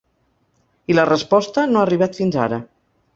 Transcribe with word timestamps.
I 0.93 0.95
la 0.95 1.05
resposta 1.09 1.67
no 1.73 1.81
ha 1.81 1.85
arribat 1.89 2.17
fins 2.21 2.39
ara. 2.49 2.59